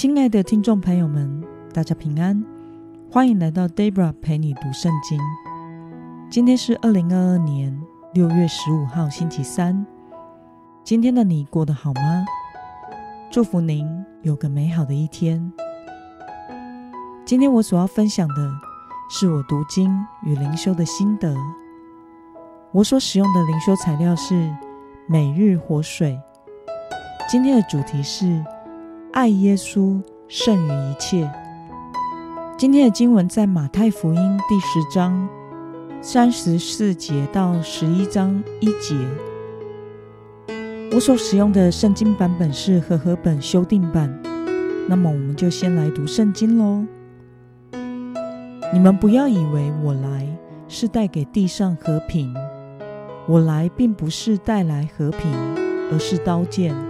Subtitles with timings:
[0.00, 1.44] 亲爱的听众朋友们，
[1.74, 2.42] 大家平安，
[3.12, 5.20] 欢迎来到 Debra 陪你读圣经。
[6.30, 7.78] 今天是二零二二年
[8.14, 9.84] 六月十五号，星期三。
[10.82, 12.24] 今天的你过得好吗？
[13.30, 13.86] 祝福您
[14.22, 15.52] 有个美好的一天。
[17.26, 18.50] 今天我所要分享的
[19.10, 19.94] 是我读经
[20.24, 21.36] 与灵修的心得。
[22.72, 24.50] 我所使用的灵修材料是
[25.06, 26.18] 每日活水。
[27.28, 28.42] 今天的主题是
[29.12, 31.28] 爱耶稣胜于一切。
[32.56, 35.28] 今天的经文在马太福音第十章
[36.00, 38.94] 三十四节到十一章一节。
[40.92, 44.16] 我所使用的圣经版本是和合本修订版。
[44.88, 46.84] 那么，我们就先来读圣经喽。
[48.72, 50.26] 你们不要以为我来
[50.68, 52.32] 是带给地上和平，
[53.26, 55.32] 我来并不是带来和平，
[55.90, 56.89] 而是刀剑。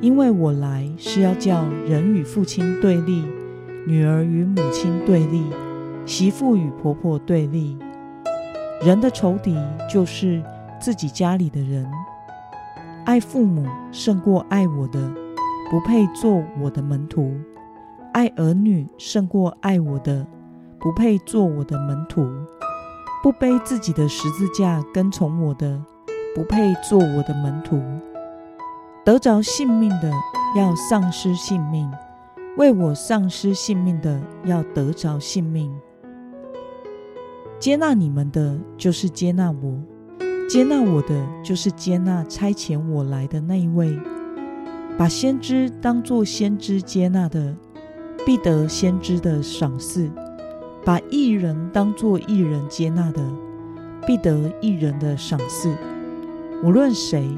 [0.00, 3.24] 因为我来是要叫人与父亲对立，
[3.86, 5.44] 女儿与母亲对立，
[6.04, 7.78] 媳妇与婆婆对立。
[8.84, 9.56] 人的仇敌
[9.90, 10.42] 就是
[10.78, 11.86] 自己家里的人。
[13.06, 15.10] 爱父母胜过爱我的，
[15.70, 17.32] 不配做我的门徒；
[18.12, 20.26] 爱儿女胜过爱我的，
[20.78, 22.22] 不配做我的门徒；
[23.22, 25.80] 不背自己的十字架跟从我的，
[26.34, 27.80] 不配做我的门徒。
[29.06, 30.10] 得着性命的
[30.56, 31.88] 要丧失性命，
[32.56, 35.72] 为我丧失性命的要得着性命。
[37.60, 39.80] 接纳你们的，就是接纳我；
[40.48, 43.96] 接纳我的，就是接纳差遣我来的那一位。
[44.98, 47.54] 把先知当作先知接纳的，
[48.26, 50.10] 必得先知的赏赐；
[50.84, 53.22] 把艺人当作艺人接纳的，
[54.04, 55.72] 必得艺人的赏赐。
[56.64, 57.30] 无论谁。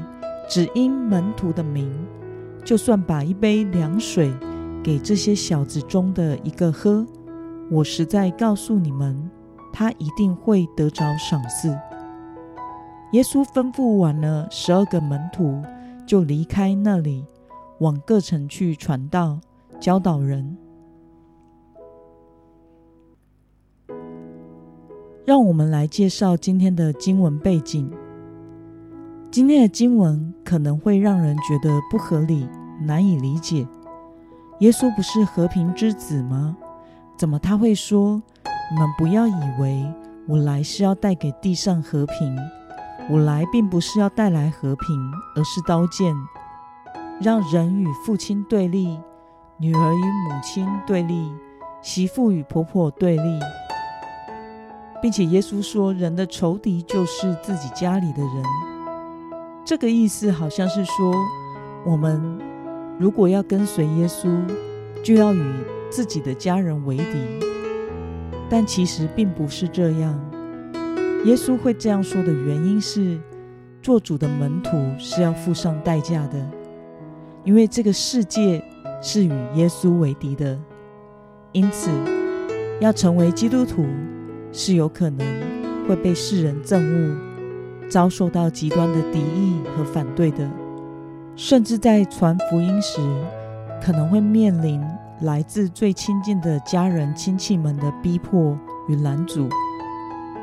[0.49, 1.93] 只因门徒的名，
[2.65, 4.33] 就算把一杯凉水
[4.83, 7.05] 给这些小子中的一个喝，
[7.69, 9.29] 我实在告诉你们，
[9.71, 11.69] 他一定会得着赏赐。
[13.11, 15.61] 耶稣吩咐完了十二个门徒，
[16.07, 17.23] 就离开那里，
[17.77, 19.39] 往各城去传道、
[19.79, 20.57] 教导人。
[25.25, 27.91] 让我们来介绍今天的经文背景。
[29.31, 32.49] 今天的经文可能会让人觉得不合理、
[32.81, 33.67] 难以理解。
[34.59, 36.57] 耶稣不是和平之子吗？
[37.15, 38.19] 怎么他会说
[38.73, 39.85] ：“你们不要以为
[40.27, 42.35] 我来是要带给地上和平，
[43.07, 46.11] 我来并不是要带来和平，而是刀剑，
[47.21, 48.97] 让人与父亲对立，
[49.57, 51.31] 女儿与母亲对立，
[51.83, 53.39] 媳妇与婆婆对立，
[55.03, 58.43] 并且耶稣说，人的仇敌就是自己家里的人。”
[59.69, 61.13] 这个意思好像是说，
[61.85, 62.19] 我们
[62.97, 64.27] 如果要跟随耶稣，
[65.03, 65.43] 就要与
[65.91, 67.45] 自己的家人为敌。
[68.49, 70.19] 但其实并不是这样。
[71.25, 73.19] 耶稣会这样说的原因是，
[73.79, 76.49] 做主的门徒是要付上代价的，
[77.43, 78.59] 因为这个世界
[79.03, 80.59] 是与耶稣为敌的。
[81.51, 81.91] 因此，
[82.79, 83.85] 要成为基督徒
[84.51, 85.27] 是有可能
[85.87, 87.28] 会被世人憎恶。
[87.89, 90.49] 遭受到极端的敌意和反对的，
[91.35, 92.99] 甚至在传福音时，
[93.81, 94.81] 可能会面临
[95.21, 98.57] 来自最亲近的家人亲戚们的逼迫
[98.87, 99.49] 与拦阻。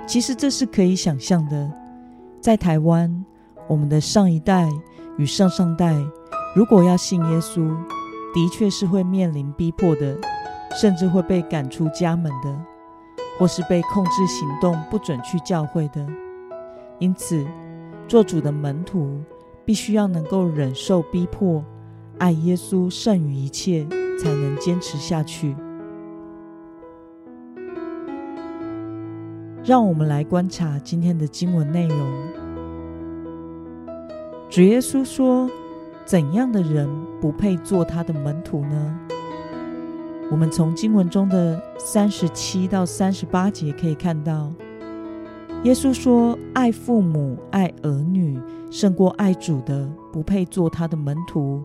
[0.06, 1.70] 其实这是可以想象的。
[2.40, 3.24] 在台湾，
[3.66, 4.68] 我们的上一代
[5.16, 5.96] 与上上代，
[6.54, 7.74] 如果要信耶稣，
[8.34, 10.16] 的确是会面临逼迫的，
[10.80, 12.56] 甚至会被赶出家门的，
[13.38, 16.06] 或是被控制行动，不准去教会的。
[16.98, 17.44] 因此，
[18.08, 19.20] 做主的门徒
[19.64, 21.62] 必须要能够忍受逼迫，
[22.18, 23.86] 爱耶稣胜于一切，
[24.18, 25.54] 才能坚持下去。
[29.62, 31.98] 让我们来观察今天的经文内容。
[34.48, 35.50] 主耶稣说
[36.06, 36.88] ：“怎样的人
[37.20, 39.00] 不配做他的门徒呢？”
[40.30, 44.52] 我们从经文中的三十七到三十八节可以看到。
[45.64, 51.60] 耶稣说：“爱父母、爱儿女胜过爱主的，不配做他的门徒；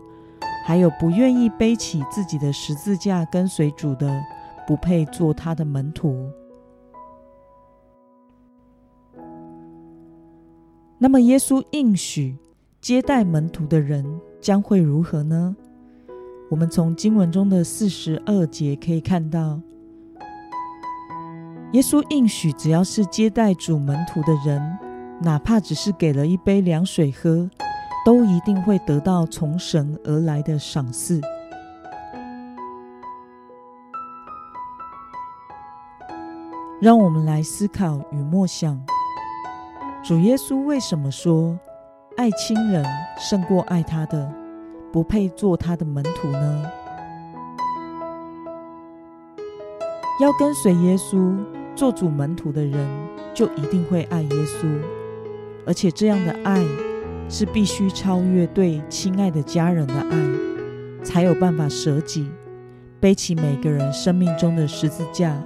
[0.66, 4.20] 还有不愿意背起自己的十字架跟随主的，
[4.66, 6.28] 不配做他的门徒。”
[10.98, 12.36] 那么，耶稣应许
[12.80, 14.04] 接待门徒的人
[14.40, 15.54] 将会如何呢？
[16.50, 19.60] 我们从经文中的四十二节可以看到。
[21.72, 24.78] 耶稣应许只要是接待主门徒的人
[25.22, 27.48] 哪怕只是给了一杯凉水喝
[28.04, 31.18] 都一定会得到从神而来的赏赐。
[36.78, 38.78] 让我们来思考与默想
[40.02, 41.58] 主耶稣为什么说
[42.18, 42.84] 爱亲人
[43.16, 44.30] 胜过爱他的
[44.92, 46.70] 不配做他的门徒呢？
[50.20, 51.34] 要跟随耶稣
[51.74, 52.88] 做主门徒的人，
[53.34, 54.66] 就一定会爱耶稣，
[55.66, 56.62] 而且这样的爱
[57.28, 60.16] 是必须超越对亲爱的家人的爱，
[61.02, 62.30] 才有办法舍己，
[63.00, 65.42] 背起每个人生命中的十字架，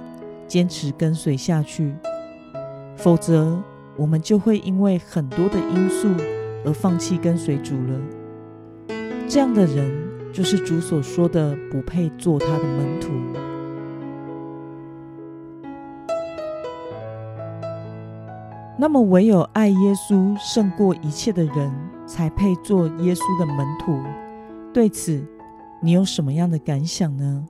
[0.47, 1.93] 坚持跟随下去。
[2.95, 3.57] 否则，
[3.95, 6.09] 我们就会因为很多的因素
[6.65, 8.95] 而放弃跟随主了。
[9.27, 9.91] 这样的人，
[10.33, 13.11] 就是主所说的不配做他的门徒。
[18.79, 21.73] 那么，唯有爱耶稣胜过一切的人，
[22.05, 23.99] 才配做耶稣的门徒。
[24.71, 25.25] 对此，
[25.81, 27.43] 你有什么样的感想呢？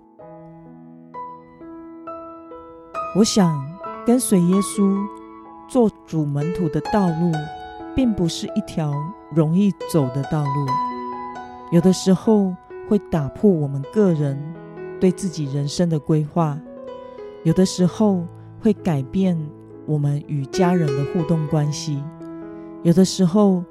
[3.13, 3.62] 我想，
[4.06, 4.97] 跟随耶稣
[5.68, 7.33] 做主门徒的道路，
[7.94, 8.94] 并不是一条
[9.35, 10.65] 容易走的道路。
[11.71, 12.56] 有的时候
[12.88, 14.41] 会打破我们个人
[14.97, 16.57] 对自己人生的规划，
[17.44, 18.25] 有的时候
[18.62, 19.38] 会改变。
[19.88, 22.04] 我们与家人的互动关系，
[22.84, 23.63] 有的时候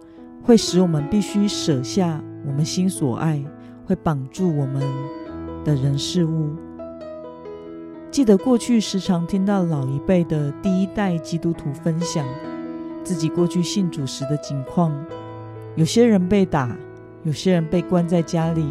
[0.42, 3.40] 会使我们必须舍下我们心所爱，
[3.84, 4.82] 会绑住我们
[5.62, 6.48] 的人事物。
[8.10, 12.26] 记得过去时常听到老一辈的第一代基督徒分享
[13.04, 14.90] 自己过去信主时的情况，
[15.74, 16.74] 有些人被打，
[17.24, 18.64] 有些人被关在家里，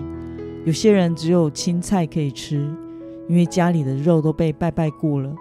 [0.66, 2.58] 有些人只有青菜可以吃，
[3.30, 5.32] 因为家里的肉都被拜拜过了。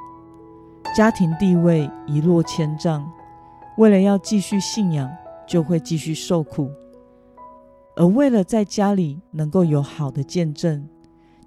[0.95, 3.05] 家庭地位一落千丈，
[3.77, 5.11] 为了要继续信仰，
[5.45, 6.69] 就会继续受苦；
[7.97, 10.89] 而为了在家里能够有好的见证，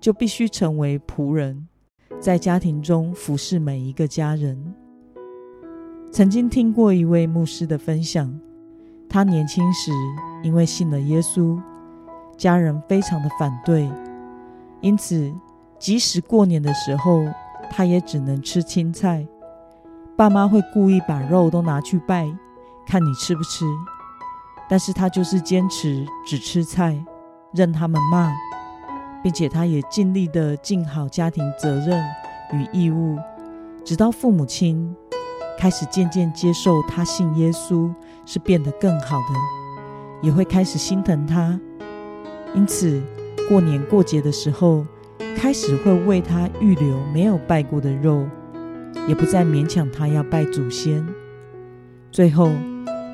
[0.01, 1.65] 就必须成为仆人，
[2.19, 4.75] 在家庭中服侍每一个家人。
[6.11, 8.37] 曾经听过一位牧师的分享，
[9.07, 9.93] 他年轻时
[10.43, 11.57] 因为信了耶稣，
[12.35, 13.89] 家人非常的反对，
[14.81, 15.33] 因此
[15.79, 17.23] 即使过年的时候，
[17.69, 19.25] 他也只能吃青菜。
[20.17, 22.27] 爸妈会故意把肉都拿去拜，
[22.87, 23.65] 看你吃不吃。
[24.67, 26.97] 但是他就是坚持只吃菜，
[27.53, 28.33] 任他们骂，
[29.21, 32.03] 并且他也尽力的尽好家庭责任
[32.51, 33.15] 与义务，
[33.85, 34.91] 直到父母亲
[35.55, 37.93] 开始渐渐接受他信耶稣
[38.25, 39.35] 是变得更好的，
[40.23, 41.59] 也会开始心疼他。
[42.55, 43.03] 因此，
[43.47, 44.83] 过年过节的时候，
[45.35, 48.27] 开始会为他预留没有拜过的肉。
[49.07, 51.05] 也不再勉强他要拜祖先。
[52.11, 52.51] 最后，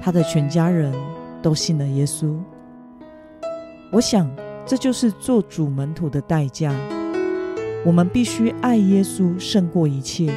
[0.01, 0.93] 他的全家人
[1.41, 2.35] 都信了耶稣。
[3.91, 4.29] 我想，
[4.65, 6.73] 这就是做主门徒的代价。
[7.85, 10.31] 我们必须爱耶稣胜过一切，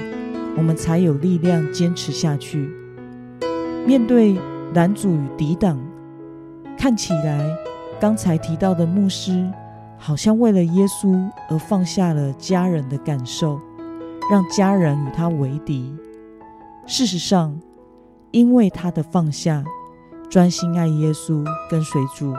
[0.57, 2.69] 我们才有力量坚持下去。
[3.87, 4.37] 面对
[4.75, 5.81] 拦阻与抵挡，
[6.77, 7.49] 看起来
[8.01, 9.49] 刚才提到的牧师，
[9.97, 13.61] 好像为了耶稣而放下了家人的感受。
[14.31, 15.95] 让家人与他为敌。
[16.87, 17.61] 事实上，
[18.31, 19.65] 因为他的放下，
[20.29, 22.33] 专心爱耶稣，跟随主，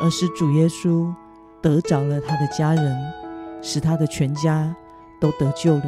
[0.00, 1.12] 而使主耶稣
[1.60, 2.96] 得着了他的家人，
[3.60, 4.74] 使他的全家
[5.20, 5.84] 都得救了。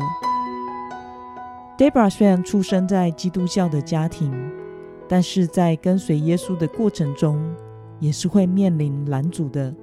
[1.78, 4.32] Debra 虽然出生在基督教的家庭，
[5.08, 7.40] 但是在跟随耶稣的过程中，
[7.98, 9.74] 也是会面临拦阻的，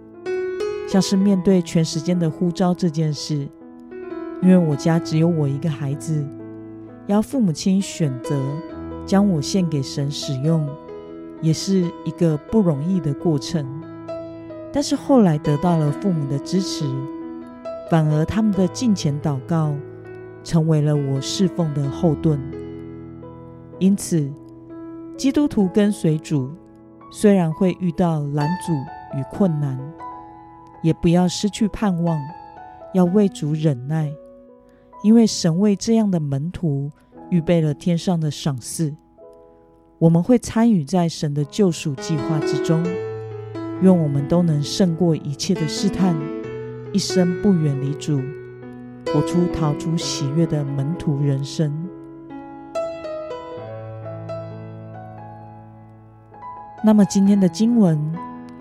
[0.88, 3.50] 像是面对全时间的呼召这件事。
[4.42, 6.24] 因为我家只有我一个孩子，
[7.08, 8.40] 要父母亲选择
[9.06, 10.68] 将我献给神使用，
[11.42, 13.66] 也是一个不容易的过程。
[14.72, 16.86] 但是后来得到了父母的支持，
[17.90, 19.74] 反而他们的敬虔祷告
[20.44, 22.40] 成为了我侍奉的后盾。
[23.80, 24.32] 因此，
[25.18, 26.52] 基督徒跟随主，
[27.12, 28.74] 虽然会遇到拦阻
[29.18, 29.80] 与困难，
[30.84, 32.20] 也不要失去盼望，
[32.94, 34.12] 要为主忍耐。
[35.04, 36.92] 因为神为这样的门徒
[37.30, 38.96] 预备了天上的赏赐，
[40.00, 42.84] 我们会参与在神的救赎计划之中。
[43.82, 46.16] 愿我们都能胜过一切的试探，
[46.92, 48.20] 一生不远离主，
[49.06, 51.72] 活出逃出喜悦的门徒人生。
[56.84, 58.00] 那么，今天的经文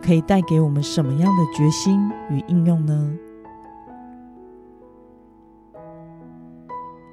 [0.02, 1.98] 可以带给我们什么样的决心
[2.30, 3.10] 与应用呢？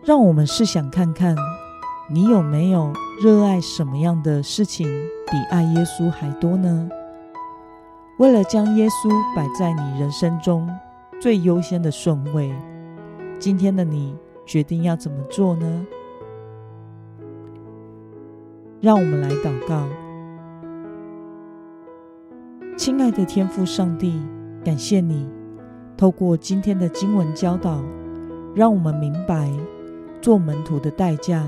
[0.06, 1.34] 让我们试想看看，
[2.10, 2.92] 你有没有
[3.22, 4.86] 热爱什么样的事情
[5.32, 6.90] 比爱耶稣还多呢？
[8.18, 10.70] 为了将耶稣摆在你人生中
[11.22, 12.54] 最优先的顺位，
[13.40, 14.14] 今天的你
[14.46, 15.88] 决定要怎么做呢？
[18.82, 19.88] 让我们来祷告。
[22.76, 24.22] 亲爱的天父上帝，
[24.66, 25.26] 感谢你
[25.96, 27.82] 透过今天的经文教导，
[28.54, 29.50] 让我们明白
[30.24, 31.46] 做门徒的代价，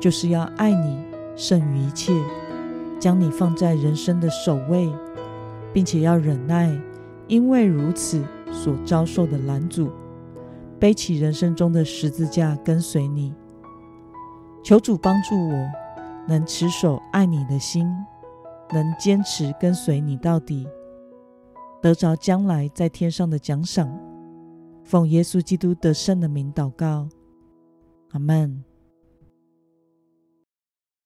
[0.00, 0.98] 就是要爱你
[1.36, 2.14] 胜于一切，
[2.98, 4.90] 将你放在人生的首位，
[5.70, 6.74] 并且要忍耐，
[7.28, 9.90] 因为如此所遭受的拦阻，
[10.80, 13.34] 背起人生中的十字架跟随你。
[14.64, 15.68] 求主帮助我，
[16.26, 17.86] 能持守爱你的心，
[18.72, 20.66] 能坚持跟随你到底，
[21.82, 23.94] 得着将来在天上的奖赏。
[24.84, 27.06] 奉耶稣基督得胜的名祷告，
[28.12, 28.65] 阿门。